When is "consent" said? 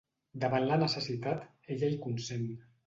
2.09-2.53